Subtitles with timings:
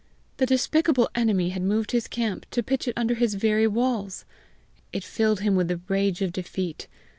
[0.37, 4.25] The despicable enemy had moved his camp, to pitch it under his very walls!
[4.91, 6.87] It filled him with the rage of defeat.